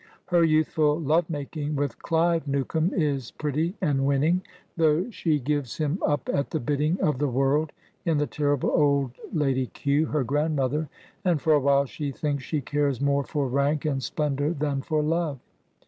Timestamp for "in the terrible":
8.03-8.71